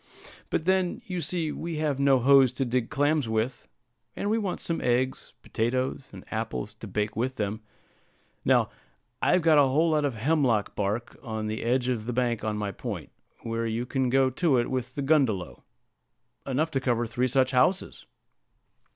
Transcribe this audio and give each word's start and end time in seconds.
"But 0.49 0.65
then, 0.65 1.03
you 1.05 1.21
see, 1.21 1.51
we 1.51 1.75
have 1.75 1.99
no 1.99 2.17
hoes 2.17 2.51
to 2.53 2.65
dig 2.65 2.89
clams 2.89 3.29
with; 3.29 3.67
and 4.15 4.31
we 4.31 4.39
want 4.39 4.59
some 4.59 4.81
eggs, 4.81 5.33
potatoes, 5.43 6.09
and 6.11 6.25
apples 6.33 6.73
to 6.73 6.87
bake 6.87 7.15
with 7.15 7.35
them. 7.35 7.61
Now, 8.43 8.71
I've 9.21 9.43
got 9.43 9.59
a 9.59 9.67
whole 9.67 9.91
lot 9.91 10.03
of 10.03 10.15
hemlock 10.15 10.73
bark 10.75 11.15
on 11.21 11.45
the 11.45 11.61
edge 11.61 11.87
of 11.87 12.07
the 12.07 12.13
bank 12.13 12.43
on 12.43 12.57
my 12.57 12.71
point, 12.71 13.11
where 13.43 13.67
you 13.67 13.85
can 13.85 14.09
go 14.09 14.31
to 14.31 14.57
it 14.57 14.71
with 14.71 14.95
the 14.95 15.03
gundelow 15.03 15.61
enough 16.47 16.71
to 16.71 16.81
cover 16.81 17.05
three 17.05 17.27
such 17.27 17.51
houses. 17.51 18.07